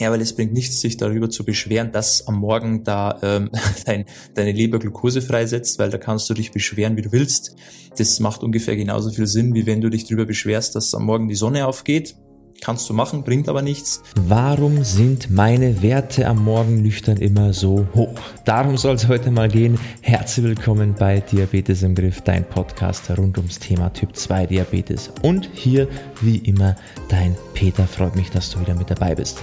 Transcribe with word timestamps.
Ja, 0.00 0.10
weil 0.10 0.22
es 0.22 0.34
bringt 0.34 0.54
nichts, 0.54 0.80
sich 0.80 0.96
darüber 0.96 1.28
zu 1.28 1.44
beschweren, 1.44 1.92
dass 1.92 2.26
am 2.26 2.36
Morgen 2.36 2.84
da 2.84 3.18
ähm, 3.22 3.50
dein, 3.84 4.06
deine 4.34 4.52
Leber 4.52 4.78
Glucose 4.78 5.20
freisetzt, 5.20 5.78
weil 5.78 5.90
da 5.90 5.98
kannst 5.98 6.28
du 6.30 6.34
dich 6.34 6.52
beschweren, 6.52 6.96
wie 6.96 7.02
du 7.02 7.12
willst. 7.12 7.54
Das 7.98 8.18
macht 8.18 8.42
ungefähr 8.42 8.76
genauso 8.76 9.10
viel 9.10 9.26
Sinn, 9.26 9.52
wie 9.52 9.66
wenn 9.66 9.82
du 9.82 9.90
dich 9.90 10.04
darüber 10.04 10.24
beschwerst, 10.24 10.74
dass 10.74 10.94
am 10.94 11.04
Morgen 11.04 11.28
die 11.28 11.34
Sonne 11.34 11.66
aufgeht. 11.66 12.16
Kannst 12.62 12.90
du 12.90 12.94
machen, 12.94 13.22
bringt 13.24 13.48
aber 13.48 13.62
nichts. 13.62 14.02
Warum 14.16 14.84
sind 14.84 15.30
meine 15.30 15.80
Werte 15.80 16.26
am 16.26 16.44
Morgen 16.44 16.82
nüchtern 16.82 17.16
immer 17.16 17.54
so 17.54 17.86
hoch? 17.94 18.20
Darum 18.44 18.76
soll 18.76 18.96
es 18.96 19.08
heute 19.08 19.30
mal 19.30 19.48
gehen. 19.48 19.78
Herzlich 20.02 20.44
willkommen 20.44 20.94
bei 20.98 21.20
Diabetes 21.20 21.82
im 21.82 21.94
Griff, 21.94 22.20
dein 22.20 22.46
Podcast 22.46 23.10
rund 23.16 23.38
ums 23.38 23.58
Thema 23.58 23.90
Typ 23.94 24.14
2 24.14 24.46
Diabetes. 24.46 25.10
Und 25.22 25.48
hier 25.54 25.88
wie 26.20 26.36
immer 26.36 26.76
dein 27.08 27.34
Peter. 27.54 27.86
Freut 27.86 28.14
mich, 28.14 28.30
dass 28.30 28.50
du 28.50 28.60
wieder 28.60 28.74
mit 28.74 28.90
dabei 28.90 29.14
bist. 29.14 29.38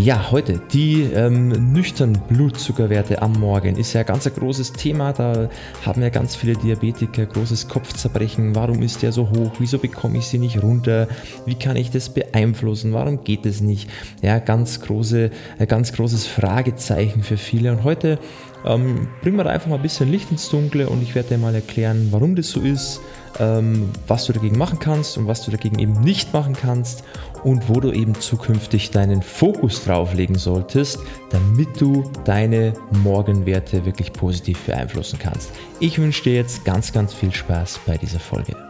Ja, 0.00 0.30
heute 0.30 0.60
die 0.72 1.02
ähm, 1.02 1.72
nüchternen 1.72 2.20
Blutzuckerwerte 2.28 3.20
am 3.20 3.32
Morgen 3.32 3.76
ist 3.76 3.94
ja 3.94 4.04
ganz 4.04 4.28
ein 4.28 4.32
großes 4.32 4.72
Thema. 4.74 5.12
Da 5.12 5.50
haben 5.84 6.00
ja 6.02 6.08
ganz 6.08 6.36
viele 6.36 6.52
Diabetiker 6.52 7.26
großes 7.26 7.66
Kopfzerbrechen. 7.66 8.54
Warum 8.54 8.80
ist 8.82 9.02
der 9.02 9.10
so 9.10 9.28
hoch? 9.28 9.50
Wieso 9.58 9.78
bekomme 9.78 10.18
ich 10.18 10.26
sie 10.28 10.38
nicht 10.38 10.62
runter? 10.62 11.08
Wie 11.46 11.56
kann 11.56 11.74
ich 11.74 11.90
das 11.90 12.10
beeinflussen? 12.10 12.92
Warum 12.92 13.24
geht 13.24 13.44
es 13.44 13.60
nicht? 13.60 13.90
Ja, 14.22 14.38
ganz 14.38 14.80
große, 14.82 15.32
äh, 15.58 15.66
ganz 15.66 15.92
großes 15.92 16.28
Fragezeichen 16.28 17.24
für 17.24 17.36
viele. 17.36 17.72
Und 17.72 17.82
heute 17.82 18.20
ähm, 18.64 19.08
bringen 19.22 19.36
wir 19.36 19.44
da 19.44 19.50
einfach 19.50 19.68
mal 19.68 19.76
ein 19.76 19.82
bisschen 19.82 20.10
Licht 20.10 20.30
ins 20.30 20.48
Dunkle 20.48 20.88
und 20.88 21.02
ich 21.02 21.14
werde 21.14 21.30
dir 21.30 21.38
mal 21.38 21.54
erklären, 21.54 22.08
warum 22.10 22.34
das 22.36 22.50
so 22.50 22.60
ist, 22.60 23.00
ähm, 23.38 23.90
was 24.06 24.26
du 24.26 24.32
dagegen 24.32 24.58
machen 24.58 24.78
kannst 24.78 25.16
und 25.18 25.26
was 25.26 25.44
du 25.44 25.50
dagegen 25.50 25.78
eben 25.78 26.00
nicht 26.00 26.32
machen 26.32 26.54
kannst 26.54 27.04
und 27.44 27.68
wo 27.68 27.80
du 27.80 27.92
eben 27.92 28.14
zukünftig 28.14 28.90
deinen 28.90 29.22
Fokus 29.22 29.84
drauf 29.84 30.14
legen 30.14 30.36
solltest, 30.36 30.98
damit 31.30 31.80
du 31.80 32.10
deine 32.24 32.74
Morgenwerte 33.02 33.84
wirklich 33.84 34.12
positiv 34.12 34.60
beeinflussen 34.64 35.18
kannst. 35.18 35.50
Ich 35.80 35.98
wünsche 35.98 36.24
dir 36.24 36.34
jetzt 36.34 36.64
ganz, 36.64 36.92
ganz 36.92 37.14
viel 37.14 37.32
Spaß 37.32 37.80
bei 37.86 37.96
dieser 37.96 38.20
Folge. 38.20 38.67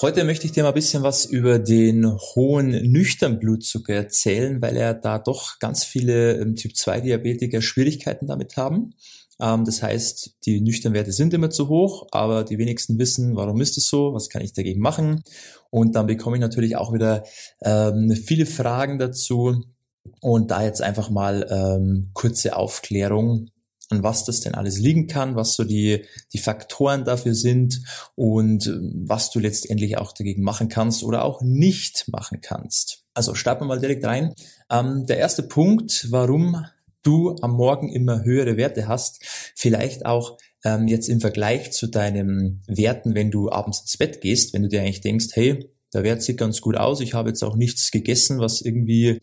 Heute 0.00 0.22
möchte 0.22 0.46
ich 0.46 0.52
dir 0.52 0.62
mal 0.62 0.68
ein 0.68 0.74
bisschen 0.74 1.02
was 1.02 1.24
über 1.24 1.58
den 1.58 2.06
hohen 2.06 2.70
nüchtern 2.92 3.40
Blutzucker 3.40 3.94
erzählen, 3.94 4.62
weil 4.62 4.76
er 4.76 4.94
da 4.94 5.18
doch 5.18 5.58
ganz 5.58 5.82
viele 5.82 6.38
ähm, 6.38 6.54
Typ 6.54 6.76
2 6.76 7.00
Diabetiker 7.00 7.60
Schwierigkeiten 7.60 8.28
damit 8.28 8.56
haben. 8.56 8.94
Ähm, 9.40 9.64
das 9.64 9.82
heißt, 9.82 10.36
die 10.46 10.60
nüchternen 10.60 10.94
Werte 10.94 11.10
sind 11.10 11.34
immer 11.34 11.50
zu 11.50 11.68
hoch, 11.68 12.06
aber 12.12 12.44
die 12.44 12.58
wenigsten 12.58 12.96
wissen, 13.00 13.34
warum 13.34 13.60
ist 13.60 13.76
es 13.76 13.88
so, 13.88 14.14
was 14.14 14.28
kann 14.28 14.40
ich 14.40 14.52
dagegen 14.52 14.80
machen. 14.80 15.24
Und 15.70 15.96
dann 15.96 16.06
bekomme 16.06 16.36
ich 16.36 16.40
natürlich 16.40 16.76
auch 16.76 16.92
wieder 16.92 17.24
ähm, 17.62 18.12
viele 18.12 18.46
Fragen 18.46 19.00
dazu. 19.00 19.64
Und 20.20 20.52
da 20.52 20.62
jetzt 20.62 20.80
einfach 20.80 21.10
mal 21.10 22.08
kurze 22.14 22.56
Aufklärung 22.56 23.50
an 23.90 24.02
was 24.02 24.24
das 24.24 24.40
denn 24.40 24.54
alles 24.54 24.78
liegen 24.78 25.06
kann, 25.06 25.36
was 25.36 25.54
so 25.54 25.64
die, 25.64 26.04
die 26.32 26.38
Faktoren 26.38 27.04
dafür 27.04 27.34
sind 27.34 27.82
und 28.14 28.66
äh, 28.66 28.78
was 29.06 29.30
du 29.30 29.38
letztendlich 29.38 29.98
auch 29.98 30.12
dagegen 30.12 30.42
machen 30.42 30.68
kannst 30.68 31.02
oder 31.02 31.24
auch 31.24 31.40
nicht 31.42 32.08
machen 32.08 32.40
kannst. 32.40 33.04
Also 33.14 33.34
starten 33.34 33.62
wir 33.62 33.68
mal 33.68 33.80
direkt 33.80 34.04
rein. 34.04 34.34
Ähm, 34.70 35.06
der 35.06 35.18
erste 35.18 35.42
Punkt, 35.42 36.06
warum 36.10 36.64
du 37.02 37.36
am 37.40 37.52
Morgen 37.52 37.92
immer 37.92 38.24
höhere 38.24 38.56
Werte 38.56 38.88
hast, 38.88 39.24
vielleicht 39.54 40.04
auch 40.04 40.38
ähm, 40.64 40.88
jetzt 40.88 41.08
im 41.08 41.20
Vergleich 41.20 41.72
zu 41.72 41.86
deinen 41.86 42.62
Werten, 42.66 43.14
wenn 43.14 43.30
du 43.30 43.50
abends 43.50 43.80
ins 43.80 43.96
Bett 43.96 44.20
gehst, 44.20 44.52
wenn 44.52 44.62
du 44.62 44.68
dir 44.68 44.80
eigentlich 44.80 45.00
denkst, 45.00 45.28
hey, 45.32 45.70
der 45.94 46.02
Wert 46.02 46.22
sieht 46.22 46.36
ganz 46.36 46.60
gut 46.60 46.76
aus. 46.76 47.00
Ich 47.00 47.14
habe 47.14 47.30
jetzt 47.30 47.42
auch 47.42 47.56
nichts 47.56 47.90
gegessen, 47.90 48.38
was 48.38 48.60
irgendwie 48.60 49.20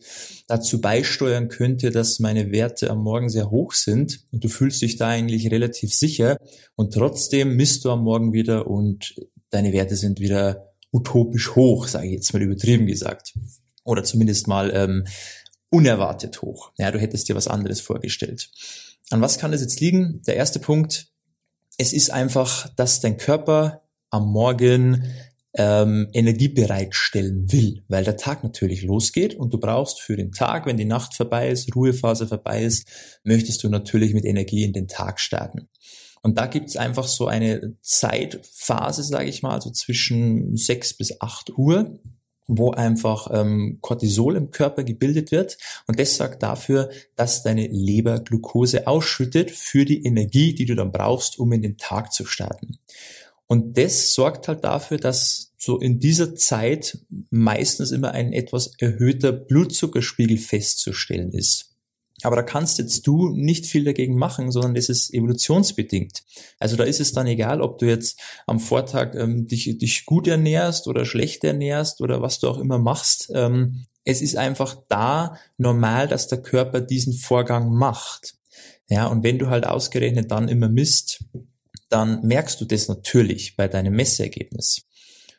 dazu 0.48 0.80
beisteuern 0.80 1.48
könnte, 1.48 1.90
dass 1.90 2.18
meine 2.18 2.50
Werte 2.50 2.90
am 2.90 3.02
Morgen 3.02 3.28
sehr 3.28 3.50
hoch 3.50 3.72
sind. 3.72 4.24
Und 4.32 4.42
du 4.42 4.48
fühlst 4.48 4.82
dich 4.82 4.96
da 4.96 5.08
eigentlich 5.08 5.50
relativ 5.50 5.94
sicher. 5.94 6.38
Und 6.74 6.94
trotzdem 6.94 7.54
misst 7.56 7.84
du 7.84 7.90
am 7.90 8.02
Morgen 8.02 8.32
wieder 8.32 8.66
und 8.66 9.14
deine 9.50 9.72
Werte 9.72 9.96
sind 9.96 10.18
wieder 10.18 10.72
utopisch 10.92 11.54
hoch, 11.54 11.86
sage 11.86 12.06
ich 12.06 12.14
jetzt 12.14 12.32
mal 12.32 12.42
übertrieben 12.42 12.86
gesagt. 12.86 13.34
Oder 13.84 14.02
zumindest 14.02 14.48
mal 14.48 14.72
ähm, 14.74 15.06
unerwartet 15.70 16.42
hoch. 16.42 16.72
Ja, 16.78 16.90
du 16.90 16.98
hättest 16.98 17.28
dir 17.28 17.36
was 17.36 17.48
anderes 17.48 17.80
vorgestellt. 17.80 18.50
An 19.10 19.20
was 19.20 19.38
kann 19.38 19.52
das 19.52 19.60
jetzt 19.60 19.80
liegen? 19.80 20.22
Der 20.26 20.34
erste 20.34 20.58
Punkt, 20.58 21.08
es 21.78 21.92
ist 21.92 22.10
einfach, 22.10 22.68
dass 22.74 23.00
dein 23.00 23.18
Körper 23.18 23.82
am 24.10 24.30
Morgen 24.32 25.04
ähm, 25.56 26.08
Energie 26.12 26.48
bereitstellen 26.48 27.50
will, 27.50 27.82
weil 27.88 28.04
der 28.04 28.16
Tag 28.16 28.44
natürlich 28.44 28.82
losgeht 28.82 29.34
und 29.34 29.52
du 29.52 29.58
brauchst 29.58 30.00
für 30.00 30.16
den 30.16 30.32
Tag, 30.32 30.66
wenn 30.66 30.76
die 30.76 30.84
Nacht 30.84 31.14
vorbei 31.14 31.48
ist, 31.48 31.74
Ruhephase 31.74 32.28
vorbei 32.28 32.62
ist, 32.62 32.86
möchtest 33.24 33.64
du 33.64 33.68
natürlich 33.68 34.14
mit 34.14 34.24
Energie 34.24 34.64
in 34.64 34.72
den 34.72 34.86
Tag 34.88 35.18
starten. 35.18 35.68
Und 36.22 36.38
da 36.38 36.46
gibt's 36.46 36.76
einfach 36.76 37.06
so 37.06 37.26
eine 37.26 37.76
Zeitphase, 37.82 39.02
sage 39.02 39.28
ich 39.28 39.42
mal, 39.42 39.60
so 39.62 39.70
zwischen 39.70 40.56
sechs 40.56 40.92
bis 40.92 41.20
acht 41.20 41.56
Uhr, 41.56 41.98
wo 42.48 42.72
einfach 42.72 43.28
ähm, 43.32 43.78
Cortisol 43.80 44.36
im 44.36 44.50
Körper 44.50 44.84
gebildet 44.84 45.30
wird. 45.30 45.56
Und 45.86 45.98
das 45.98 46.16
sorgt 46.16 46.42
dafür, 46.42 46.90
dass 47.16 47.42
deine 47.42 47.66
Leber 47.66 48.20
Glucose 48.20 48.86
ausschüttet 48.86 49.50
für 49.50 49.84
die 49.84 50.04
Energie, 50.04 50.54
die 50.54 50.64
du 50.64 50.74
dann 50.74 50.92
brauchst, 50.92 51.38
um 51.38 51.52
in 51.52 51.62
den 51.62 51.78
Tag 51.78 52.12
zu 52.12 52.24
starten. 52.24 52.78
Und 53.46 53.78
das 53.78 54.14
sorgt 54.14 54.48
halt 54.48 54.64
dafür, 54.64 54.98
dass 54.98 55.52
so 55.56 55.78
in 55.78 55.98
dieser 55.98 56.34
Zeit 56.34 56.98
meistens 57.30 57.90
immer 57.90 58.12
ein 58.12 58.32
etwas 58.32 58.72
erhöhter 58.78 59.32
Blutzuckerspiegel 59.32 60.38
festzustellen 60.38 61.32
ist. 61.32 61.76
Aber 62.22 62.36
da 62.36 62.42
kannst 62.42 62.78
jetzt 62.78 63.06
du 63.06 63.28
nicht 63.28 63.66
viel 63.66 63.84
dagegen 63.84 64.16
machen, 64.16 64.50
sondern 64.50 64.74
das 64.74 64.88
ist 64.88 65.12
evolutionsbedingt. 65.12 66.24
Also 66.58 66.76
da 66.76 66.84
ist 66.84 67.00
es 67.00 67.12
dann 67.12 67.26
egal, 67.26 67.60
ob 67.60 67.78
du 67.78 67.86
jetzt 67.86 68.18
am 68.46 68.58
Vortag 68.58 69.14
ähm, 69.14 69.46
dich, 69.46 69.76
dich 69.78 70.06
gut 70.06 70.26
ernährst 70.26 70.86
oder 70.86 71.04
schlecht 71.04 71.44
ernährst 71.44 72.00
oder 72.00 72.22
was 72.22 72.38
du 72.38 72.48
auch 72.48 72.58
immer 72.58 72.78
machst. 72.78 73.30
Ähm, 73.34 73.84
es 74.04 74.22
ist 74.22 74.36
einfach 74.36 74.76
da 74.88 75.36
normal, 75.58 76.08
dass 76.08 76.28
der 76.28 76.40
Körper 76.40 76.80
diesen 76.80 77.12
Vorgang 77.12 77.74
macht. 77.74 78.36
Ja, 78.88 79.06
und 79.08 79.22
wenn 79.22 79.38
du 79.38 79.48
halt 79.48 79.66
ausgerechnet 79.66 80.30
dann 80.30 80.48
immer 80.48 80.68
misst, 80.68 81.24
dann 81.88 82.22
merkst 82.26 82.60
du 82.60 82.64
das 82.64 82.88
natürlich 82.88 83.56
bei 83.56 83.68
deinem 83.68 83.94
Messergebnis. 83.94 84.82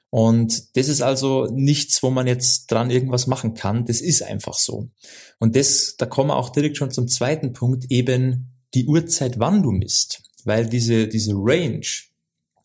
Und 0.10 0.76
das 0.78 0.88
ist 0.88 1.02
also 1.02 1.48
nichts, 1.48 2.02
wo 2.02 2.10
man 2.10 2.28
jetzt 2.28 2.72
dran 2.72 2.90
irgendwas 2.90 3.28
machen 3.28 3.54
kann. 3.54 3.86
Das 3.86 4.00
ist 4.00 4.24
einfach 4.24 4.54
so. 4.54 4.90
Und 5.40 5.56
das, 5.56 5.96
da 5.98 6.06
kommen 6.06 6.30
wir 6.30 6.38
auch 6.38 6.50
direkt 6.50 6.78
schon 6.78 6.92
zum 6.92 7.08
zweiten 7.08 7.54
Punkt, 7.54 7.86
eben 7.90 8.54
die 8.74 8.86
Uhrzeit, 8.86 9.40
wann 9.40 9.64
du 9.64 9.72
misst. 9.72 10.24
Weil 10.46 10.68
diese, 10.68 11.08
diese 11.08 11.34
Range, 11.36 11.86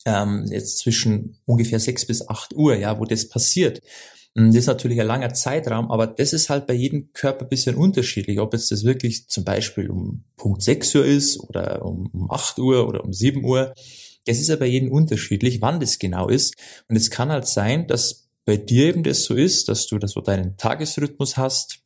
ähm, 0.05 0.47
jetzt 0.51 0.79
zwischen 0.79 1.39
ungefähr 1.45 1.81
sechs 1.81 2.05
bis 2.07 2.29
acht 2.29 2.55
Uhr, 2.55 2.75
ja, 2.77 2.99
wo 2.99 3.05
das 3.05 3.29
passiert, 3.29 3.81
das 4.35 4.55
ist 4.55 4.67
natürlich 4.67 4.99
ein 5.01 5.07
langer 5.07 5.35
Zeitraum, 5.35 5.91
aber 5.91 6.07
das 6.07 6.33
ist 6.33 6.49
halt 6.49 6.67
bei 6.67 6.73
jedem 6.73 7.13
Körper 7.13 7.45
ein 7.45 7.51
bisschen 7.51 7.77
unterschiedlich, 7.77 8.41
ob 8.41 8.55
jetzt 8.55 8.71
das 8.71 8.85
wirklich 8.85 9.29
zum 9.29 9.45
Beispiel 9.45 9.91
um 9.91 10.25
Punkt 10.37 10.63
6 10.63 10.95
Uhr 10.95 11.05
ist 11.05 11.39
oder 11.39 11.85
um, 11.85 12.09
um 12.15 12.31
8 12.31 12.59
Uhr 12.59 12.89
oder 12.89 13.05
um 13.05 13.13
7 13.13 13.45
Uhr. 13.45 13.75
Das 14.25 14.39
ist 14.39 14.49
ja 14.49 14.57
bei 14.57 14.67
jedem 14.67 14.91
unterschiedlich, 14.91 15.61
wann 15.61 15.81
das 15.81 15.99
genau 15.99 16.29
ist. 16.29 16.55
Und 16.89 16.97
es 16.97 17.11
kann 17.11 17.31
halt 17.31 17.47
sein, 17.47 17.87
dass 17.87 18.29
bei 18.47 18.57
dir 18.57 18.87
eben 18.87 19.03
das 19.03 19.25
so 19.25 19.35
ist, 19.35 19.69
dass 19.69 19.87
du 19.87 19.99
das 19.99 20.13
so 20.13 20.23
deinen 20.23 20.57
Tagesrhythmus 20.57 21.37
hast 21.37 21.82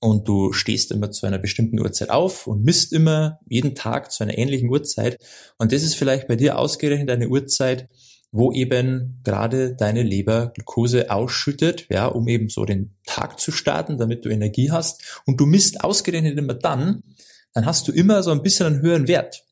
und 0.00 0.26
du 0.26 0.52
stehst 0.52 0.90
immer 0.90 1.10
zu 1.10 1.26
einer 1.26 1.38
bestimmten 1.38 1.78
Uhrzeit 1.78 2.10
auf 2.10 2.46
und 2.46 2.64
misst 2.64 2.92
immer 2.92 3.38
jeden 3.48 3.74
Tag 3.74 4.10
zu 4.10 4.24
einer 4.24 4.36
ähnlichen 4.36 4.70
Uhrzeit. 4.70 5.18
Und 5.58 5.72
das 5.72 5.82
ist 5.82 5.94
vielleicht 5.94 6.26
bei 6.26 6.36
dir 6.36 6.58
ausgerechnet 6.58 7.10
eine 7.10 7.28
Uhrzeit, 7.28 7.88
wo 8.32 8.52
eben 8.52 9.20
gerade 9.24 9.74
deine 9.74 10.02
Leber 10.02 10.52
Glucose 10.54 11.10
ausschüttet, 11.10 11.86
ja, 11.90 12.06
um 12.06 12.28
eben 12.28 12.48
so 12.48 12.64
den 12.64 12.94
Tag 13.04 13.38
zu 13.38 13.52
starten, 13.52 13.98
damit 13.98 14.24
du 14.24 14.30
Energie 14.30 14.70
hast. 14.70 15.20
Und 15.26 15.38
du 15.38 15.46
misst 15.46 15.84
ausgerechnet 15.84 16.38
immer 16.38 16.54
dann, 16.54 17.02
dann 17.52 17.66
hast 17.66 17.86
du 17.86 17.92
immer 17.92 18.22
so 18.22 18.30
ein 18.30 18.42
bisschen 18.42 18.66
einen 18.66 18.82
höheren 18.82 19.08
Wert. 19.08 19.44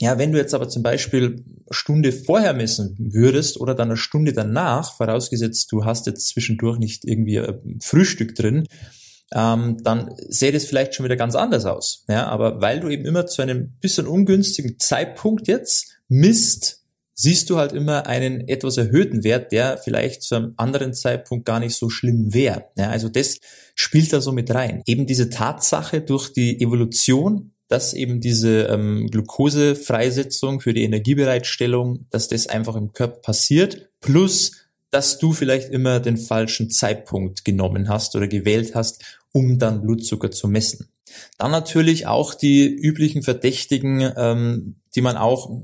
Ja, 0.00 0.18
wenn 0.18 0.32
du 0.32 0.38
jetzt 0.38 0.54
aber 0.54 0.68
zum 0.68 0.82
Beispiel 0.82 1.24
eine 1.24 1.44
Stunde 1.70 2.12
vorher 2.12 2.54
messen 2.54 2.94
würdest 2.98 3.58
oder 3.58 3.74
dann 3.74 3.88
eine 3.88 3.96
Stunde 3.96 4.32
danach, 4.32 4.96
vorausgesetzt 4.96 5.72
du 5.72 5.84
hast 5.84 6.06
jetzt 6.06 6.28
zwischendurch 6.28 6.78
nicht 6.78 7.04
irgendwie 7.04 7.38
ein 7.40 7.80
Frühstück 7.80 8.34
drin, 8.34 8.66
ähm, 9.32 9.78
dann 9.82 10.14
sähe 10.28 10.52
das 10.52 10.64
vielleicht 10.64 10.94
schon 10.94 11.04
wieder 11.04 11.16
ganz 11.16 11.34
anders 11.34 11.66
aus. 11.66 12.04
Ja, 12.08 12.26
aber 12.28 12.60
weil 12.60 12.80
du 12.80 12.88
eben 12.88 13.04
immer 13.04 13.26
zu 13.26 13.42
einem 13.42 13.72
bisschen 13.80 14.06
ungünstigen 14.06 14.78
Zeitpunkt 14.78 15.48
jetzt 15.48 15.98
misst, 16.08 16.78
siehst 17.14 17.50
du 17.50 17.58
halt 17.58 17.72
immer 17.72 18.06
einen 18.06 18.46
etwas 18.46 18.76
erhöhten 18.76 19.24
Wert, 19.24 19.50
der 19.50 19.76
vielleicht 19.76 20.22
zu 20.22 20.36
einem 20.36 20.54
anderen 20.56 20.94
Zeitpunkt 20.94 21.44
gar 21.44 21.58
nicht 21.58 21.74
so 21.74 21.90
schlimm 21.90 22.32
wäre. 22.32 22.66
Ja, 22.76 22.90
also 22.90 23.08
das 23.08 23.38
spielt 23.74 24.12
da 24.12 24.20
so 24.20 24.32
mit 24.32 24.54
rein. 24.54 24.82
Eben 24.86 25.06
diese 25.06 25.28
Tatsache 25.28 26.00
durch 26.00 26.32
die 26.32 26.60
Evolution, 26.60 27.52
dass 27.66 27.92
eben 27.92 28.20
diese 28.20 28.62
ähm, 28.62 29.08
Glukosefreisetzung 29.10 30.60
für 30.60 30.72
die 30.72 30.84
Energiebereitstellung, 30.84 32.06
dass 32.10 32.28
das 32.28 32.46
einfach 32.46 32.76
im 32.76 32.92
Körper 32.92 33.20
passiert, 33.20 33.90
plus 34.00 34.52
dass 34.90 35.18
du 35.18 35.32
vielleicht 35.32 35.70
immer 35.70 36.00
den 36.00 36.16
falschen 36.16 36.70
Zeitpunkt 36.70 37.44
genommen 37.44 37.88
hast 37.88 38.16
oder 38.16 38.28
gewählt 38.28 38.74
hast, 38.74 39.04
um 39.32 39.58
dann 39.58 39.82
Blutzucker 39.82 40.30
zu 40.30 40.48
messen. 40.48 40.88
Dann 41.38 41.50
natürlich 41.50 42.06
auch 42.06 42.34
die 42.34 42.66
üblichen 42.66 43.22
Verdächtigen, 43.22 44.12
ähm, 44.16 44.76
die 44.94 45.00
man 45.00 45.16
auch 45.16 45.62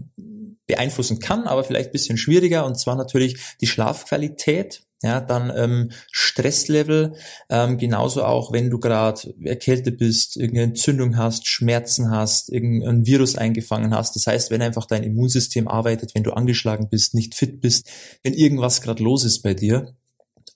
beeinflussen 0.66 1.18
kann, 1.18 1.46
aber 1.46 1.64
vielleicht 1.64 1.92
bisschen 1.92 2.16
schwieriger, 2.16 2.64
und 2.64 2.78
zwar 2.78 2.96
natürlich 2.96 3.36
die 3.60 3.66
Schlafqualität. 3.66 4.82
Ja, 5.04 5.20
dann 5.20 5.52
ähm, 5.54 5.90
Stresslevel, 6.10 7.12
ähm, 7.50 7.76
genauso 7.76 8.24
auch, 8.24 8.52
wenn 8.52 8.70
du 8.70 8.78
gerade 8.78 9.34
erkältet 9.44 9.98
bist, 9.98 10.38
irgendeine 10.38 10.68
Entzündung 10.68 11.18
hast, 11.18 11.46
Schmerzen 11.46 12.10
hast, 12.10 12.50
irgendein 12.50 13.04
Virus 13.04 13.36
eingefangen 13.36 13.94
hast. 13.94 14.16
Das 14.16 14.26
heißt, 14.26 14.50
wenn 14.50 14.62
einfach 14.62 14.86
dein 14.86 15.02
Immunsystem 15.02 15.68
arbeitet, 15.68 16.14
wenn 16.14 16.22
du 16.22 16.32
angeschlagen 16.32 16.88
bist, 16.88 17.12
nicht 17.12 17.34
fit 17.34 17.60
bist, 17.60 17.86
wenn 18.22 18.32
irgendwas 18.32 18.80
gerade 18.80 19.02
los 19.02 19.26
ist 19.26 19.42
bei 19.42 19.52
dir, 19.52 19.94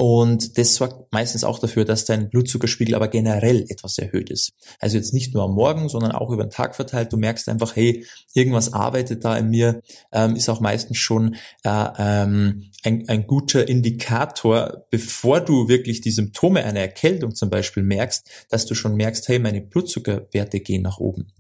und 0.00 0.59
das 0.59 0.77
sorgt 0.77 1.12
meistens 1.12 1.43
auch 1.43 1.59
dafür, 1.59 1.85
dass 1.85 2.05
dein 2.05 2.31
Blutzuckerspiegel 2.31 2.95
aber 2.95 3.09
generell 3.09 3.67
etwas 3.69 3.99
erhöht 3.99 4.31
ist. 4.31 4.53
Also 4.79 4.97
jetzt 4.97 5.12
nicht 5.12 5.35
nur 5.35 5.43
am 5.43 5.55
Morgen, 5.55 5.89
sondern 5.89 6.12
auch 6.12 6.31
über 6.31 6.45
den 6.45 6.50
Tag 6.50 6.77
verteilt. 6.77 7.12
Du 7.12 7.17
merkst 7.17 7.49
einfach, 7.49 7.75
hey, 7.75 8.06
irgendwas 8.33 8.73
arbeitet 8.73 9.25
da 9.25 9.37
in 9.37 9.50
mir, 9.50 9.83
ähm, 10.12 10.37
ist 10.37 10.49
auch 10.49 10.61
meistens 10.61 10.99
schon 10.99 11.35
äh, 11.65 11.89
ähm, 11.99 12.71
ein, 12.85 13.09
ein 13.09 13.27
guter 13.27 13.67
Indikator, 13.67 14.87
bevor 14.91 15.41
du 15.41 15.69
wirklich 15.69 16.00
die 16.00 16.12
Symptome 16.12 16.65
einer 16.65 16.81
Erkältung 16.81 17.35
zum 17.35 17.50
Beispiel 17.50 17.83
merkst, 17.83 18.47
dass 18.50 18.67
du 18.67 18.77
schon 18.77 18.95
merkst, 18.95 19.27
hey, 19.27 19.41
meine 19.41 19.62
Blutzuckerwerte 19.62 20.61
gehen 20.61 20.83
nach 20.83 20.99
oben. 20.99 21.33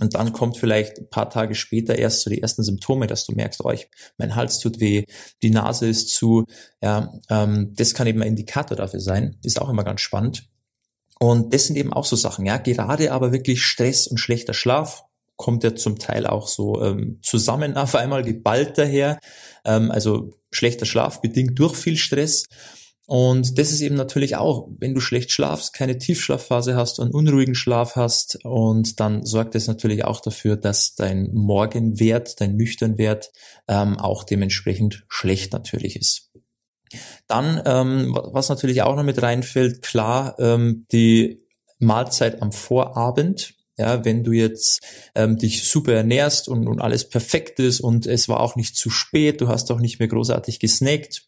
Und 0.00 0.14
dann 0.14 0.32
kommt 0.32 0.56
vielleicht 0.56 0.98
ein 0.98 1.08
paar 1.08 1.30
Tage 1.30 1.54
später 1.54 1.96
erst 1.96 2.22
so 2.22 2.30
die 2.30 2.42
ersten 2.42 2.64
Symptome, 2.64 3.06
dass 3.06 3.26
du 3.26 3.32
merkst, 3.32 3.64
oh, 3.64 3.70
ich, 3.70 3.88
mein 4.18 4.34
Hals 4.34 4.58
tut 4.58 4.80
weh, 4.80 5.04
die 5.42 5.50
Nase 5.50 5.86
ist 5.86 6.08
zu. 6.08 6.44
Ja, 6.82 7.12
ähm, 7.30 7.72
das 7.76 7.94
kann 7.94 8.06
eben 8.06 8.20
ein 8.22 8.28
Indikator 8.28 8.76
dafür 8.76 9.00
sein. 9.00 9.38
Ist 9.44 9.60
auch 9.60 9.68
immer 9.68 9.84
ganz 9.84 10.00
spannend. 10.00 10.48
Und 11.20 11.54
das 11.54 11.66
sind 11.66 11.76
eben 11.76 11.92
auch 11.92 12.04
so 12.04 12.16
Sachen, 12.16 12.44
ja. 12.44 12.56
Gerade 12.56 13.12
aber 13.12 13.32
wirklich 13.32 13.62
Stress 13.62 14.06
und 14.08 14.18
schlechter 14.18 14.52
Schlaf 14.52 15.04
kommt 15.36 15.64
ja 15.64 15.74
zum 15.74 15.98
Teil 15.98 16.26
auch 16.26 16.48
so 16.48 16.82
ähm, 16.82 17.18
zusammen 17.22 17.76
auf 17.76 17.94
einmal 17.94 18.22
geballt 18.22 18.78
daher. 18.78 19.18
Ähm, 19.64 19.90
also 19.90 20.32
schlechter 20.50 20.86
Schlaf 20.86 21.20
bedingt 21.20 21.58
durch 21.58 21.76
viel 21.76 21.96
Stress. 21.96 22.44
Und 23.06 23.58
das 23.58 23.70
ist 23.70 23.82
eben 23.82 23.96
natürlich 23.96 24.36
auch, 24.36 24.68
wenn 24.78 24.94
du 24.94 25.00
schlecht 25.00 25.30
schlafst, 25.30 25.74
keine 25.74 25.98
Tiefschlafphase 25.98 26.74
hast, 26.74 27.00
einen 27.00 27.10
unruhigen 27.10 27.54
Schlaf 27.54 27.96
hast 27.96 28.42
und 28.44 28.98
dann 28.98 29.26
sorgt 29.26 29.54
es 29.54 29.66
natürlich 29.66 30.06
auch 30.06 30.20
dafür, 30.20 30.56
dass 30.56 30.94
dein 30.94 31.30
Morgenwert, 31.34 32.40
dein 32.40 32.56
Nüchternwert 32.56 33.30
ähm, 33.68 33.98
auch 33.98 34.24
dementsprechend 34.24 35.04
schlecht 35.08 35.52
natürlich 35.52 35.96
ist. 35.96 36.30
Dann, 37.26 37.60
ähm, 37.66 38.16
was 38.32 38.48
natürlich 38.48 38.82
auch 38.82 38.96
noch 38.96 39.02
mit 39.02 39.20
reinfällt, 39.20 39.82
klar, 39.82 40.36
ähm, 40.38 40.86
die 40.90 41.42
Mahlzeit 41.78 42.40
am 42.40 42.52
Vorabend. 42.52 43.54
Ja, 43.76 44.04
wenn 44.04 44.22
du 44.22 44.30
jetzt 44.30 44.80
ähm, 45.16 45.36
dich 45.36 45.68
super 45.68 45.94
ernährst 45.94 46.48
und, 46.48 46.68
und 46.68 46.80
alles 46.80 47.08
perfekt 47.08 47.58
ist 47.58 47.80
und 47.80 48.06
es 48.06 48.28
war 48.28 48.38
auch 48.38 48.54
nicht 48.54 48.76
zu 48.76 48.88
spät, 48.88 49.40
du 49.40 49.48
hast 49.48 49.72
auch 49.72 49.80
nicht 49.80 49.98
mehr 49.98 50.06
großartig 50.06 50.60
gesnackt, 50.60 51.26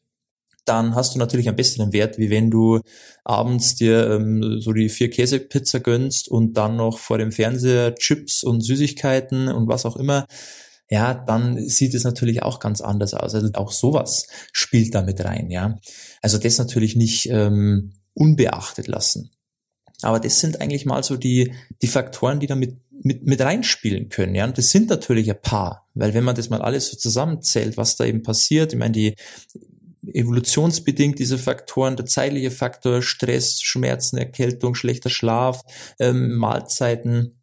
dann 0.69 0.95
hast 0.95 1.15
du 1.15 1.19
natürlich 1.19 1.49
einen 1.49 1.57
besseren 1.57 1.93
Wert, 1.93 2.19
wie 2.19 2.31
wenn 2.31 2.51
du 2.51 2.81
abends 3.25 3.77
dir 3.77 4.11
ähm, 4.11 4.61
so 4.61 4.73
die 4.73 4.89
vier 4.89 5.11
Käsepizza 5.11 5.79
gönnst 5.79 6.29
und 6.29 6.55
dann 6.55 6.77
noch 6.77 6.99
vor 6.99 7.19
dem 7.19 7.33
Fernseher 7.33 7.95
Chips 7.95 8.43
und 8.43 8.61
Süßigkeiten 8.61 9.49
und 9.49 9.69
was 9.69 9.87
auch 9.87 9.97
immer. 9.97 10.27
Ja, 10.89 11.15
dann 11.15 11.69
sieht 11.69 11.95
es 11.95 12.05
natürlich 12.05 12.43
auch 12.43 12.61
ganz 12.61 12.81
anders 12.81 13.15
aus. 13.15 13.35
Also 13.35 13.51
auch 13.55 13.73
sowas 13.73 14.29
spielt 14.53 14.95
da 14.95 15.03
mit 15.03 15.25
rein, 15.25 15.51
ja. 15.51 15.79
Also 16.23 16.39
das 16.39 16.59
natürlich 16.59 16.95
nicht 16.95 17.29
ähm, 17.31 17.95
unbeachtet 18.15 18.87
lassen. 18.87 19.31
Aber 20.03 20.21
das 20.21 20.41
sind 20.41 20.61
eigentlich 20.61 20.87
mal 20.87 21.03
so 21.03 21.17
die, 21.17 21.55
die 21.83 21.87
Faktoren, 21.87 22.39
die 22.39 22.47
da 22.47 22.55
mit, 22.55 22.77
mit, 22.91 23.25
mit 23.25 23.41
reinspielen 23.41 24.09
können. 24.09 24.35
Ja, 24.35 24.45
und 24.45 24.59
das 24.59 24.71
sind 24.71 24.91
natürlich 24.91 25.31
ein 25.31 25.41
paar, 25.41 25.89
weil 25.95 26.15
wenn 26.15 26.25
man 26.25 26.37
das 26.37 26.51
mal 26.51 26.61
alles 26.61 26.89
so 26.89 26.97
zusammenzählt, 26.97 27.77
was 27.77 27.97
da 27.97 28.05
eben 28.05 28.23
passiert, 28.23 28.73
ich 28.73 28.79
meine, 28.79 28.93
die 28.93 29.15
evolutionsbedingt 30.13 31.19
diese 31.19 31.39
Faktoren, 31.39 31.97
der 31.97 32.07
zeitliche 32.07 32.51
Faktor, 32.51 33.03
Stress, 33.03 33.61
Schmerzen, 33.63 34.17
Erkältung, 34.17 34.75
schlechter 34.75 35.11
Schlaf, 35.11 35.63
ähm, 35.99 36.37
Mahlzeiten, 36.37 37.37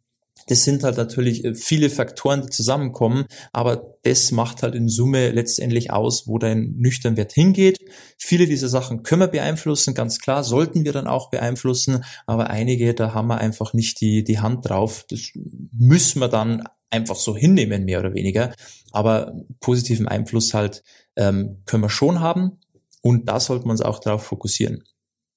das 0.46 0.64
sind 0.64 0.84
halt 0.84 0.96
natürlich 0.96 1.44
äh, 1.44 1.54
viele 1.54 1.90
Faktoren, 1.90 2.42
die 2.42 2.50
zusammenkommen, 2.50 3.24
aber 3.52 3.96
das 4.02 4.30
macht 4.30 4.62
halt 4.62 4.74
in 4.74 4.88
Summe 4.88 5.30
letztendlich 5.30 5.90
aus, 5.90 6.26
wo 6.26 6.38
dein 6.38 6.74
Nüchternwert 6.76 7.32
hingeht. 7.32 7.78
Viele 8.18 8.46
dieser 8.46 8.68
Sachen 8.68 9.02
können 9.02 9.22
wir 9.22 9.28
beeinflussen, 9.28 9.94
ganz 9.94 10.18
klar, 10.18 10.44
sollten 10.44 10.84
wir 10.84 10.92
dann 10.92 11.06
auch 11.06 11.30
beeinflussen, 11.30 12.04
aber 12.26 12.50
einige, 12.50 12.94
da 12.94 13.14
haben 13.14 13.28
wir 13.28 13.38
einfach 13.38 13.72
nicht 13.72 14.00
die, 14.00 14.24
die 14.24 14.40
Hand 14.40 14.68
drauf. 14.68 15.06
Das 15.08 15.30
müssen 15.72 16.20
wir 16.20 16.28
dann 16.28 16.64
einfach 16.90 17.16
so 17.16 17.36
hinnehmen, 17.36 17.84
mehr 17.84 18.00
oder 18.00 18.14
weniger. 18.14 18.54
Aber 18.94 19.34
positiven 19.60 20.06
Einfluss 20.06 20.54
halt 20.54 20.84
ähm, 21.16 21.62
können 21.66 21.82
wir 21.82 21.90
schon 21.90 22.20
haben 22.20 22.60
und 23.02 23.28
da 23.28 23.40
sollten 23.40 23.66
wir 23.66 23.72
uns 23.72 23.80
auch 23.80 23.98
darauf 23.98 24.22
fokussieren. 24.22 24.84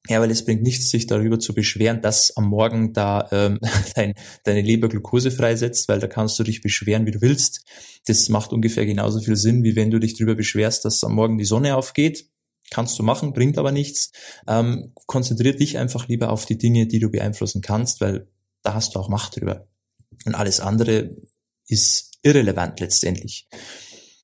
Ja, 0.10 0.22
weil 0.22 0.32
es 0.32 0.46
bringt 0.46 0.62
nichts, 0.62 0.90
sich 0.90 1.08
darüber 1.08 1.40
zu 1.40 1.54
beschweren, 1.54 2.02
dass 2.02 2.38
am 2.38 2.46
Morgen 2.46 2.94
da 2.94 3.28
ähm, 3.32 3.60
dein, 3.96 4.14
deine 4.44 4.62
Leber 4.62 4.88
Glucose 4.88 5.32
freisetzt, 5.32 5.90
weil 5.90 6.00
da 6.00 6.08
kannst 6.08 6.40
du 6.40 6.44
dich 6.44 6.62
beschweren, 6.62 7.06
wie 7.06 7.12
du 7.12 7.22
willst. 7.22 7.66
Das 8.06 8.30
macht 8.30 8.54
ungefähr 8.54 8.86
genauso 8.86 9.20
viel 9.20 9.36
Sinn, 9.36 9.64
wie 9.64 9.76
wenn 9.76 9.92
du 9.92 10.00
dich 10.00 10.14
darüber 10.14 10.36
beschwerst, 10.36 10.86
dass 10.86 11.04
am 11.04 11.16
Morgen 11.16 11.38
die 11.38 11.46
Sonne 11.46 11.76
aufgeht. 11.76 12.30
Kannst 12.70 13.00
du 13.00 13.04
machen, 13.04 13.34
bringt 13.34 13.58
aber 13.58 13.72
nichts. 13.72 14.12
Ähm, 14.48 14.94
konzentrier 15.08 15.56
dich 15.56 15.78
einfach 15.78 16.08
lieber 16.08 16.32
auf 16.32 16.46
die 16.46 16.58
Dinge, 16.58 16.86
die 16.86 17.00
du 17.00 17.10
beeinflussen 17.10 17.62
kannst, 17.62 18.00
weil 18.02 18.28
da 18.62 18.76
hast 18.76 18.96
du 18.96 19.00
auch 19.00 19.10
Macht 19.10 19.36
drüber. 19.36 19.68
Und 20.26 20.36
alles 20.36 20.60
andere 20.60 21.18
ist 21.68 22.17
irrelevant 22.28 22.80
letztendlich. 22.80 23.48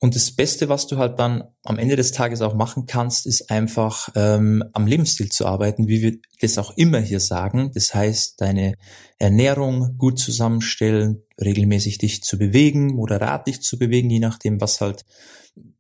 Und 0.04 0.16
das 0.16 0.32
Beste, 0.32 0.68
was 0.68 0.86
du 0.88 0.98
halt 0.98 1.18
dann 1.18 1.46
am 1.64 1.80
Ende 1.80 1.96
des 1.96 2.12
Tages 2.12 2.42
auch 2.42 2.56
machen 2.56 2.88
kannst, 2.88 3.26
ist 3.26 3.50
einfach 3.50 4.10
ähm, 4.16 4.62
am 4.74 4.86
Lebensstil 4.86 5.30
zu 5.30 5.46
arbeiten, 5.46 5.88
wie 5.88 6.02
wir 6.02 6.18
das 6.42 6.58
auch 6.58 6.76
immer 6.76 7.00
hier 7.00 7.22
sagen. 7.22 7.72
Das 7.74 7.96
heißt, 7.96 8.42
deine 8.42 8.74
Ernährung 9.18 9.96
gut 9.98 10.20
zusammenstellen, 10.20 11.24
regelmäßig 11.40 12.00
dich 12.00 12.22
zu 12.22 12.38
bewegen, 12.38 12.96
moderat 12.96 13.48
dich 13.48 13.62
zu 13.62 13.80
bewegen, 13.80 14.10
je 14.10 14.20
nachdem, 14.20 14.60
was 14.60 14.82
halt 14.82 15.06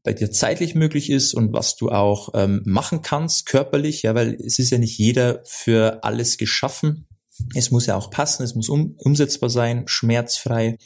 bei 0.04 0.14
dir 0.14 0.32
zeitlich 0.32 0.74
möglich 0.74 1.10
ist 1.10 1.34
und 1.34 1.52
was 1.52 1.76
du 1.76 1.90
auch 1.90 2.30
ähm, 2.34 2.62
machen 2.66 3.02
kannst, 3.02 3.46
körperlich, 3.46 4.04
ja, 4.04 4.16
weil 4.16 4.36
es 4.36 4.58
ist 4.58 4.70
ja 4.70 4.78
nicht 4.78 4.98
jeder 4.98 5.42
für 5.44 6.02
alles 6.04 6.38
geschaffen. 6.38 7.08
Es 7.56 7.72
muss 7.72 7.86
ja 7.88 7.96
auch 7.96 8.10
passen, 8.10 8.44
es 8.44 8.56
muss 8.56 8.70
um, 8.70 8.96
umsetzbar 8.98 9.50
sein, 9.50 9.84
schmerzfrei 9.88 10.78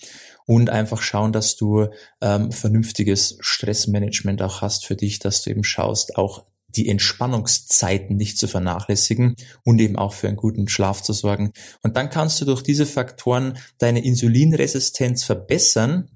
und 0.46 0.70
einfach 0.70 1.01
schauen, 1.01 1.34
dass 1.34 1.56
du 1.56 1.88
ähm, 2.22 2.51
vernünftiges 2.51 3.38
Stressmanagement 3.42 4.42
auch 4.42 4.62
hast 4.62 4.86
für 4.86 4.96
dich, 4.96 5.20
dass 5.20 5.42
du 5.42 5.50
eben 5.50 5.63
schaust, 5.63 6.18
auch 6.18 6.46
die 6.70 6.89
Entspannungszeiten 6.89 8.16
nicht 8.16 8.38
zu 8.38 8.48
vernachlässigen 8.48 9.36
und 9.63 9.80
eben 9.80 9.98
auch 9.98 10.13
für 10.13 10.27
einen 10.27 10.38
guten 10.38 10.68
Schlaf 10.68 11.01
zu 11.01 11.13
sorgen. 11.13 11.51
Und 11.82 11.98
dann 11.98 12.10
kannst 12.10 12.39
du 12.39 12.46
durch 12.46 12.62
diese 12.62 12.86
Faktoren 12.86 13.58
deine 13.80 14.04
Insulinresistenz 14.04 15.24
verbessern 15.24 16.10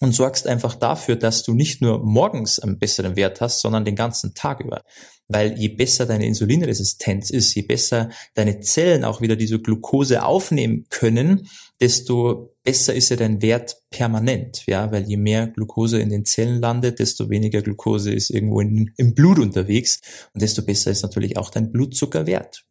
und 0.00 0.12
sorgst 0.12 0.46
einfach 0.46 0.74
dafür, 0.74 1.16
dass 1.16 1.42
du 1.42 1.54
nicht 1.54 1.80
nur 1.80 2.04
morgens 2.04 2.58
einen 2.58 2.78
besseren 2.78 3.16
Wert 3.16 3.40
hast, 3.40 3.60
sondern 3.60 3.84
den 3.84 3.96
ganzen 3.96 4.34
Tag 4.34 4.60
über. 4.60 4.82
Weil 5.28 5.58
je 5.58 5.68
besser 5.68 6.06
deine 6.06 6.26
Insulinresistenz 6.26 7.30
ist, 7.30 7.54
je 7.54 7.62
besser 7.62 8.10
deine 8.34 8.60
Zellen 8.60 9.04
auch 9.04 9.20
wieder 9.20 9.36
diese 9.36 9.58
Glucose 9.58 10.24
aufnehmen 10.24 10.86
können, 10.88 11.48
desto 11.80 12.54
besser 12.62 12.94
ist 12.94 13.10
ja 13.10 13.16
dein 13.16 13.42
Wert 13.42 13.82
permanent, 13.90 14.64
ja, 14.66 14.90
weil 14.92 15.08
je 15.08 15.16
mehr 15.16 15.48
Glucose 15.48 15.98
in 15.98 16.10
den 16.10 16.24
Zellen 16.24 16.60
landet, 16.60 16.98
desto 16.98 17.28
weniger 17.28 17.62
Glucose 17.62 18.12
ist 18.12 18.30
irgendwo 18.30 18.60
in, 18.60 18.92
im 18.96 19.14
Blut 19.14 19.38
unterwegs 19.38 20.00
und 20.32 20.42
desto 20.42 20.62
besser 20.62 20.90
ist 20.90 21.02
natürlich 21.02 21.36
auch 21.36 21.50
dein 21.50 21.72
Blutzuckerwert. 21.72 22.64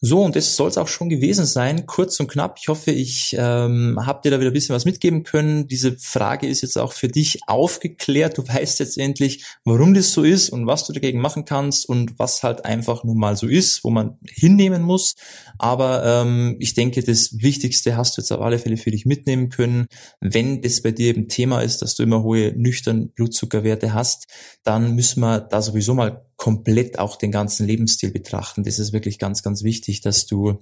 So, 0.00 0.22
und 0.22 0.36
das 0.36 0.54
soll 0.54 0.68
es 0.68 0.78
auch 0.78 0.86
schon 0.86 1.08
gewesen 1.08 1.44
sein, 1.44 1.86
kurz 1.86 2.20
und 2.20 2.28
knapp. 2.28 2.58
Ich 2.60 2.68
hoffe, 2.68 2.92
ich 2.92 3.34
ähm, 3.36 3.98
habe 4.06 4.20
dir 4.22 4.30
da 4.30 4.38
wieder 4.38 4.50
ein 4.50 4.52
bisschen 4.52 4.76
was 4.76 4.84
mitgeben 4.84 5.24
können. 5.24 5.66
Diese 5.66 5.96
Frage 5.98 6.46
ist 6.46 6.62
jetzt 6.62 6.78
auch 6.78 6.92
für 6.92 7.08
dich 7.08 7.40
aufgeklärt. 7.48 8.38
Du 8.38 8.46
weißt 8.46 8.78
jetzt 8.78 8.96
endlich, 8.96 9.44
warum 9.64 9.94
das 9.94 10.12
so 10.12 10.22
ist 10.22 10.50
und 10.50 10.68
was 10.68 10.86
du 10.86 10.92
dagegen 10.92 11.20
machen 11.20 11.44
kannst 11.44 11.88
und 11.88 12.16
was 12.16 12.44
halt 12.44 12.64
einfach 12.64 13.02
nun 13.02 13.18
mal 13.18 13.36
so 13.36 13.48
ist, 13.48 13.82
wo 13.82 13.90
man 13.90 14.18
hinnehmen 14.24 14.82
muss. 14.82 15.16
Aber 15.58 16.04
ähm, 16.04 16.54
ich 16.60 16.74
denke, 16.74 17.02
das 17.02 17.36
Wichtigste 17.40 17.96
hast 17.96 18.16
du 18.16 18.20
jetzt 18.20 18.30
auf 18.30 18.40
alle 18.40 18.60
Fälle 18.60 18.76
für 18.76 18.92
dich 18.92 19.04
mitnehmen 19.04 19.48
können. 19.48 19.88
Wenn 20.20 20.62
das 20.62 20.80
bei 20.80 20.92
dir 20.92 21.08
eben 21.08 21.26
Thema 21.26 21.60
ist, 21.62 21.82
dass 21.82 21.96
du 21.96 22.04
immer 22.04 22.22
hohe 22.22 22.52
nüchtern 22.56 23.10
Blutzuckerwerte 23.10 23.94
hast, 23.94 24.28
dann 24.62 24.94
müssen 24.94 25.18
wir 25.22 25.40
da 25.40 25.60
sowieso 25.60 25.94
mal 25.94 26.27
komplett 26.38 26.98
auch 26.98 27.16
den 27.16 27.32
ganzen 27.32 27.66
Lebensstil 27.66 28.10
betrachten. 28.10 28.64
Das 28.64 28.78
ist 28.78 28.94
wirklich 28.94 29.18
ganz, 29.18 29.42
ganz 29.42 29.62
wichtig, 29.62 30.00
dass 30.00 30.24
du 30.24 30.58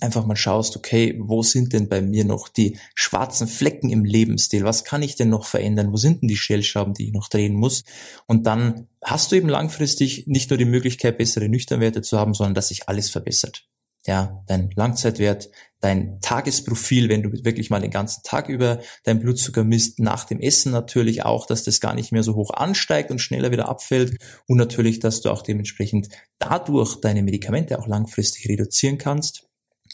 einfach 0.00 0.26
mal 0.26 0.36
schaust, 0.36 0.76
okay, 0.76 1.18
wo 1.20 1.42
sind 1.42 1.72
denn 1.72 1.88
bei 1.88 2.02
mir 2.02 2.24
noch 2.24 2.48
die 2.48 2.78
schwarzen 2.94 3.46
Flecken 3.46 3.90
im 3.90 4.04
Lebensstil? 4.04 4.64
Was 4.64 4.84
kann 4.84 5.02
ich 5.02 5.14
denn 5.14 5.30
noch 5.30 5.44
verändern? 5.44 5.92
Wo 5.92 5.96
sind 5.96 6.22
denn 6.22 6.28
die 6.28 6.36
Stellschrauben, 6.36 6.94
die 6.94 7.06
ich 7.06 7.12
noch 7.12 7.28
drehen 7.28 7.54
muss? 7.54 7.84
Und 8.26 8.46
dann 8.46 8.88
hast 9.02 9.30
du 9.30 9.36
eben 9.36 9.48
langfristig 9.48 10.26
nicht 10.26 10.50
nur 10.50 10.58
die 10.58 10.64
Möglichkeit, 10.64 11.18
bessere 11.18 11.48
Nüchternwerte 11.48 12.02
zu 12.02 12.18
haben, 12.18 12.34
sondern 12.34 12.54
dass 12.54 12.68
sich 12.68 12.88
alles 12.88 13.10
verbessert. 13.10 13.68
Ja, 14.06 14.42
dein 14.46 14.70
Langzeitwert, 14.74 15.48
dein 15.84 16.18
Tagesprofil, 16.22 17.10
wenn 17.10 17.22
du 17.22 17.44
wirklich 17.44 17.68
mal 17.68 17.80
den 17.80 17.90
ganzen 17.90 18.22
Tag 18.24 18.48
über 18.48 18.80
dein 19.04 19.20
Blutzucker 19.20 19.64
misst, 19.64 20.00
nach 20.00 20.24
dem 20.24 20.40
Essen 20.40 20.72
natürlich 20.72 21.24
auch, 21.24 21.46
dass 21.46 21.62
das 21.62 21.78
gar 21.78 21.94
nicht 21.94 22.10
mehr 22.10 22.22
so 22.22 22.34
hoch 22.34 22.52
ansteigt 22.54 23.10
und 23.10 23.18
schneller 23.18 23.52
wieder 23.52 23.68
abfällt 23.68 24.16
und 24.46 24.56
natürlich, 24.56 24.98
dass 24.98 25.20
du 25.20 25.30
auch 25.30 25.42
dementsprechend 25.42 26.08
dadurch 26.38 27.00
deine 27.02 27.22
Medikamente 27.22 27.78
auch 27.78 27.86
langfristig 27.86 28.48
reduzieren 28.48 28.96
kannst 28.96 29.46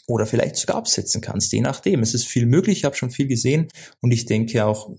oder 0.07 0.25
vielleicht 0.25 0.55
sogar 0.55 0.77
absetzen 0.77 1.19
kannst, 1.19 1.51
je 1.51 1.61
nachdem. 1.61 2.01
Es 2.01 2.13
ist 2.13 2.25
viel 2.25 2.45
möglich, 2.45 2.79
ich 2.79 2.85
habe 2.85 2.95
schon 2.95 3.11
viel 3.11 3.27
gesehen 3.27 3.67
und 3.99 4.11
ich 4.11 4.25
denke 4.25 4.65
auch, 4.65 4.91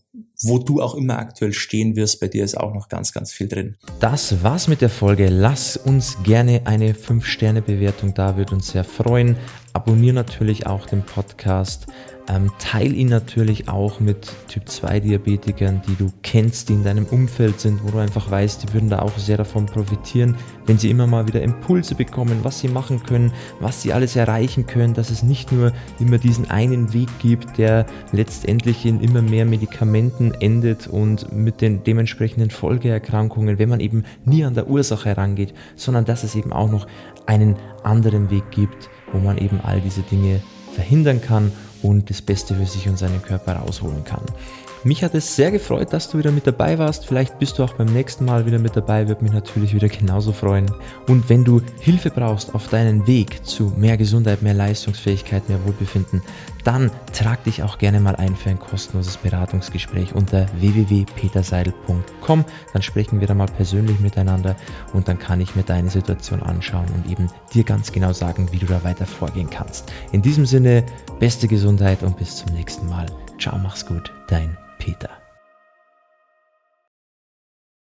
wo 0.43 0.59
du 0.59 0.83
auch 0.83 0.95
immer 0.95 1.19
aktuell 1.19 1.53
stehen 1.53 1.97
wirst, 1.97 2.21
bei 2.21 2.29
dir 2.29 2.45
ist 2.45 2.57
auch 2.57 2.75
noch 2.75 2.89
ganz, 2.89 3.13
ganz 3.13 3.33
viel 3.33 3.49
drin. 3.49 3.77
Das 4.01 4.43
war's 4.43 4.69
mit 4.69 4.81
der 4.81 4.91
Folge. 4.91 5.29
Lass 5.29 5.77
uns 5.77 6.19
gerne 6.23 6.63
eine 6.65 6.93
5-Sterne-Bewertung 6.93 8.15
da, 8.15 8.37
würde 8.37 8.55
uns 8.55 8.69
sehr 8.69 8.85
freuen. 8.85 9.37
Abonnier 9.73 10.13
natürlich 10.13 10.67
auch 10.67 10.87
den 10.87 11.03
Podcast. 11.03 11.87
Ähm, 12.29 12.53
teil 12.61 12.95
ihn 12.95 13.09
natürlich 13.09 13.69
auch 13.69 13.99
mit 13.99 14.31
Typ 14.47 14.69
2 14.69 15.01
Diabetikern, 15.01 15.83
die 15.89 15.97
du 15.97 16.13
kennst, 16.23 16.69
die 16.69 16.75
in 16.75 16.85
deinem 16.85 17.07
Umfeld 17.07 17.59
sind, 17.59 17.83
wo 17.83 17.91
du 17.91 17.99
einfach 17.99 18.31
weißt, 18.31 18.63
die 18.63 18.73
würden 18.73 18.89
da 18.89 19.01
auch 19.01 19.19
sehr 19.19 19.37
davon 19.37 19.67
profitieren, 19.67 20.37
wenn 20.67 20.79
sie 20.79 20.91
immer 20.91 21.09
mal 21.09 21.27
wieder 21.27 21.43
Impulse 21.43 21.97
bekommen, 21.97 22.39
was 22.43 22.61
sie 22.61 22.69
machen 22.69 23.03
können, 23.03 23.33
was 23.59 23.83
sie 23.83 23.93
alles 23.93 24.15
erreichen 24.15 24.69
können, 24.69 24.95
dass 24.95 25.11
es 25.11 25.25
nicht 25.25 25.51
nur 25.51 25.73
immer 25.99 26.19
diesen 26.19 26.49
einen 26.49 26.93
Weg 26.93 27.09
gibt, 27.19 27.59
der 27.59 27.87
letztendlich 28.13 28.87
in 28.87 29.01
immer 29.01 29.23
mehr 29.23 29.45
Medikamenten 29.45 30.32
endet 30.41 30.87
und 30.87 31.33
mit 31.33 31.61
den 31.61 31.85
dementsprechenden 31.85 32.51
Folgeerkrankungen, 32.51 33.59
wenn 33.59 33.69
man 33.69 33.81
eben 33.81 34.05
nie 34.25 34.45
an 34.45 34.55
der 34.55 34.69
Ursache 34.69 35.11
herangeht, 35.11 35.55
sondern 35.77 36.05
dass 36.05 36.25
es 36.25 36.35
eben 36.35 36.53
auch 36.53 36.71
noch 36.71 36.87
einen 37.27 37.57
anderen 37.83 38.31
Weg 38.31 38.51
gibt, 38.51 38.91
wo 39.13 39.19
man 39.19 39.39
eben 39.39 39.61
all 39.63 39.81
diese 39.81 40.03
Dinge 40.03 40.41
verhindern 40.75 41.21
kann 41.21 41.53
und 41.83 42.11
das 42.11 42.23
Beste 42.23 42.55
für 42.55 42.67
sich 42.67 42.89
und 42.89 42.99
seinen 42.99 43.23
Körper 43.23 43.57
rausholen 43.57 44.05
kann. 44.05 44.23
Mich 44.85 45.05
hat 45.05 45.15
es 45.15 45.37
sehr 45.37 45.53
gefreut, 45.53 45.93
dass 45.93 46.11
du 46.11 46.19
wieder 46.19 46.33
mit 46.33 46.45
dabei 46.45 46.77
warst. 46.77 47.07
Vielleicht 47.07 47.39
bist 47.39 47.57
du 47.57 47.63
auch 47.63 47.75
beim 47.75 47.87
nächsten 47.87 48.25
Mal 48.25 48.47
wieder 48.47 48.59
mit 48.59 48.75
dabei, 48.75 49.07
würde 49.07 49.23
mich 49.23 49.33
natürlich 49.33 49.75
wieder 49.75 49.89
genauso 49.89 50.33
freuen. 50.33 50.69
Und 51.07 51.29
wenn 51.29 51.45
du 51.45 51.63
Hilfe 51.79 52.11
brauchst 52.11 52.53
auf 52.53 52.67
deinen 52.67 53.07
Weg 53.07 53.47
zu 53.47 53.73
mehr 53.77 53.97
Gesundheit, 53.97 54.43
mehr 54.43 54.55
Leistungsfähigkeit, 54.55 55.49
mehr 55.49 55.65
Wohlbefinden, 55.65 56.21
dann 56.65 56.91
trag 57.13 57.45
dich 57.45 57.63
auch 57.63 57.79
gerne 57.79 58.01
mal 58.01 58.17
ein 58.17 58.35
für 58.35 58.51
ein 58.51 58.59
kostenloses 58.59 59.19
Beratungsgespräch 59.19 60.17
unter 60.17 60.47
www.peterseidel.com. 60.59 62.45
Dann 62.73 62.83
sprechen 62.83 63.21
wir 63.21 63.29
da 63.29 63.35
mal 63.35 63.47
persönlich 63.47 64.01
miteinander 64.01 64.57
und 64.93 65.07
dann 65.07 65.21
kann 65.21 65.41
ich 65.41 65.55
mir 65.55 65.63
deine 65.63 65.91
Situation 65.91 66.43
anschauen 66.43 66.87
und 66.93 67.09
eben 67.09 67.29
dir 67.55 67.63
ganz 67.63 67.93
genau 67.93 68.13
sagen, 68.13 68.49
wie 68.51 68.59
du 68.59 68.67
da 68.67 68.83
weiter 68.83 69.07
vorgehen 69.07 69.49
kannst. 69.49 69.93
In 70.11 70.23
diesem 70.23 70.45
Sinne, 70.45 70.85
beste 71.21 71.47
Gesundheit 71.47 72.03
und 72.03 72.17
bis 72.17 72.35
zum 72.35 72.53
nächsten 72.53 72.89
Mal. 72.89 73.07
Ciao, 73.39 73.59
mach's 73.59 73.87
gut, 73.87 74.13
dein 74.27 74.57
Peter. 74.83 75.22